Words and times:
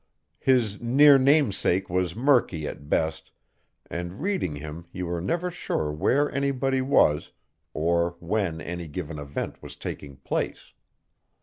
His 0.39 0.81
near 0.81 1.19
namesake 1.19 1.87
was 1.87 2.15
murky 2.15 2.67
at 2.67 2.89
best, 2.89 3.29
and 3.87 4.19
reading 4.19 4.55
him 4.55 4.87
you 4.91 5.05
were 5.05 5.21
never 5.21 5.51
sure 5.51 5.91
where 5.91 6.31
anybody 6.31 6.81
was, 6.81 7.33
or 7.71 8.15
when 8.19 8.59
any 8.61 8.87
given 8.87 9.19
event 9.19 9.61
was 9.61 9.75
taking 9.75 10.15
place. 10.15 10.73